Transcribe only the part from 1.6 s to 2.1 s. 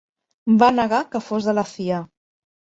la CIA.